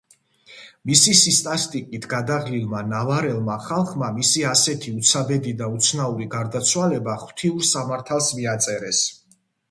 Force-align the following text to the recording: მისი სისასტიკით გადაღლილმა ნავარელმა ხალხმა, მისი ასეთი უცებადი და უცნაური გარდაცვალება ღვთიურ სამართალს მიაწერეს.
მისი 0.91 1.11
სისასტიკით 1.17 2.05
გადაღლილმა 2.13 2.79
ნავარელმა 2.93 3.57
ხალხმა, 3.65 4.07
მისი 4.15 4.45
ასეთი 4.51 4.93
უცებადი 5.01 5.53
და 5.59 5.67
უცნაური 5.75 6.27
გარდაცვალება 6.37 7.19
ღვთიურ 7.25 7.67
სამართალს 7.73 8.31
მიაწერეს. 8.39 9.03